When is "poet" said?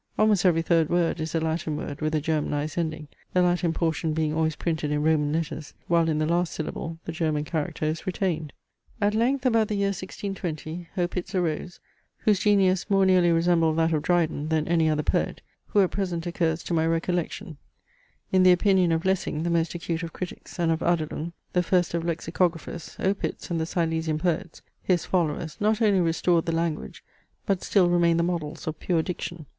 15.03-15.39